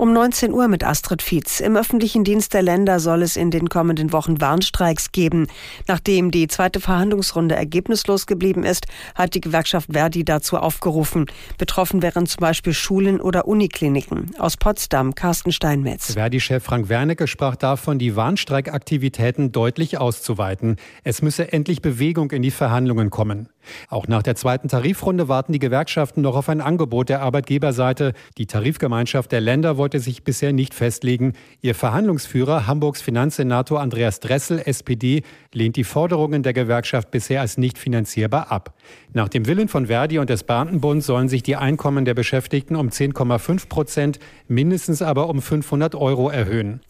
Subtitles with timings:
[0.00, 1.60] Um 19 Uhr mit Astrid Fietz.
[1.60, 5.46] Im öffentlichen Dienst der Länder soll es in den kommenden Wochen Warnstreiks geben.
[5.88, 11.26] Nachdem die zweite Verhandlungsrunde ergebnislos geblieben ist, hat die Gewerkschaft Verdi dazu aufgerufen.
[11.58, 14.34] Betroffen wären zum Beispiel Schulen oder Unikliniken.
[14.38, 16.14] Aus Potsdam, Carsten Steinmetz.
[16.14, 20.76] Verdi-Chef Frank Wernicke sprach davon, die Warnstreikaktivitäten deutlich auszuweiten.
[21.04, 23.50] Es müsse endlich Bewegung in die Verhandlungen kommen.
[23.88, 28.12] Auch nach der zweiten Tarifrunde warten die Gewerkschaften noch auf ein Angebot der Arbeitgeberseite.
[28.38, 31.34] Die Tarifgemeinschaft der Länder wollte sich bisher nicht festlegen.
[31.60, 37.78] Ihr Verhandlungsführer, Hamburgs Finanzsenator Andreas Dressel, SPD, lehnt die Forderungen der Gewerkschaft bisher als nicht
[37.78, 38.74] finanzierbar ab.
[39.12, 42.88] Nach dem Willen von Verdi und des Beamtenbunds sollen sich die Einkommen der Beschäftigten um
[42.88, 46.80] 10,5 Prozent, mindestens aber um 500 Euro erhöhen.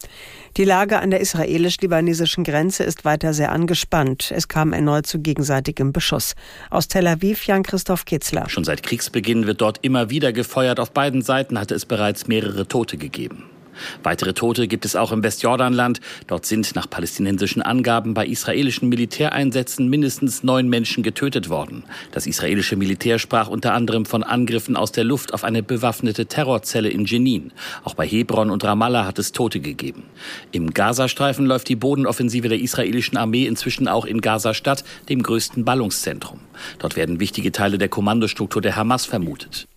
[0.57, 4.33] Die Lage an der israelisch-libanesischen Grenze ist weiter sehr angespannt.
[4.35, 6.35] Es kam erneut zu gegenseitigem Beschuss.
[6.69, 8.49] Aus Tel Aviv Jan-Christoph Kitzler.
[8.49, 10.79] Schon seit Kriegsbeginn wird dort immer wieder gefeuert.
[10.79, 13.50] Auf beiden Seiten hatte es bereits mehrere Tote gegeben.
[14.03, 15.99] Weitere Tote gibt es auch im Westjordanland.
[16.27, 21.83] Dort sind nach palästinensischen Angaben bei israelischen Militäreinsätzen mindestens neun Menschen getötet worden.
[22.11, 26.89] Das israelische Militär sprach unter anderem von Angriffen aus der Luft auf eine bewaffnete Terrorzelle
[26.89, 27.51] in Jenin.
[27.83, 30.03] Auch bei Hebron und Ramallah hat es Tote gegeben.
[30.51, 36.39] Im Gazastreifen läuft die Bodenoffensive der israelischen Armee inzwischen auch in Gaza-Stadt, dem größten Ballungszentrum.
[36.79, 39.67] Dort werden wichtige Teile der Kommandostruktur der Hamas vermutet.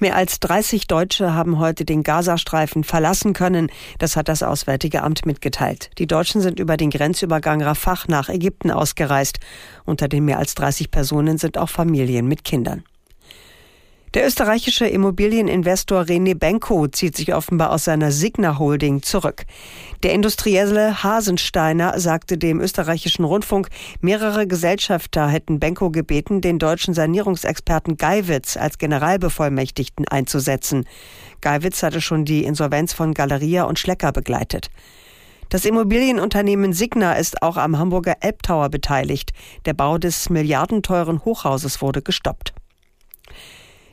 [0.00, 3.70] Mehr als 30 Deutsche haben heute den Gazastreifen verlassen können.
[3.98, 5.90] Das hat das Auswärtige Amt mitgeteilt.
[5.98, 9.40] Die Deutschen sind über den Grenzübergang Rafah nach Ägypten ausgereist.
[9.84, 12.82] Unter den mehr als 30 Personen sind auch Familien mit Kindern.
[14.12, 19.44] Der österreichische Immobilieninvestor René Benko zieht sich offenbar aus seiner Signa Holding zurück.
[20.02, 23.68] Der Industrielle Hasensteiner sagte dem österreichischen Rundfunk,
[24.00, 30.86] mehrere Gesellschafter hätten Benko gebeten, den deutschen Sanierungsexperten Geiwitz als Generalbevollmächtigten einzusetzen.
[31.40, 34.70] Geiwitz hatte schon die Insolvenz von Galeria und Schlecker begleitet.
[35.50, 39.32] Das Immobilienunternehmen Signa ist auch am Hamburger Elbtower beteiligt.
[39.66, 42.54] Der Bau des milliardenteuren Hochhauses wurde gestoppt.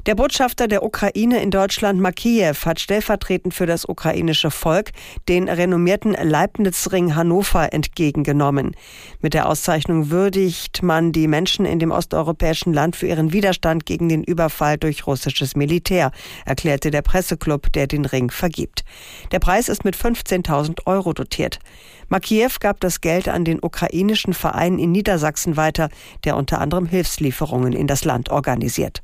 [0.08, 4.92] Der Botschafter der Ukraine in Deutschland, Makiew, hat stellvertretend für das ukrainische Volk
[5.28, 8.72] den renommierten Leibnizring Hannover entgegengenommen.
[9.20, 14.08] Mit der Auszeichnung würdigt man die Menschen in dem osteuropäischen Land für ihren Widerstand gegen
[14.08, 16.12] den Überfall durch russisches Militär,
[16.46, 18.86] erklärte der Presseclub, der den Ring vergibt.
[19.34, 21.60] Der Preis ist mit 15.000 Euro dotiert.
[22.08, 25.90] Makiew gab das Geld an den ukrainischen Verein in Niedersachsen weiter,
[26.24, 29.04] der unter anderem Hilfslieferungen in das Land organisiert.